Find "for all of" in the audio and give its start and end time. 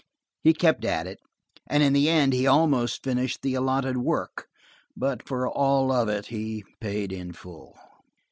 5.27-6.09